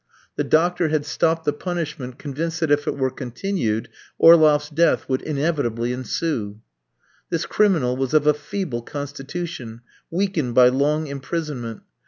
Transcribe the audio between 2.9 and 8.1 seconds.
were continued Orloff's death would inevitably ensue. This criminal